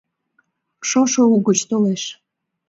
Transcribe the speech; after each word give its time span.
Шошо 0.89 1.23
угыч 1.35 1.59
толеш 1.69 2.03